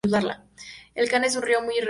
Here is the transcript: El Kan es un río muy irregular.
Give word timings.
El 0.95 1.09
Kan 1.11 1.25
es 1.25 1.35
un 1.35 1.43
río 1.43 1.61
muy 1.61 1.75
irregular. 1.75 1.79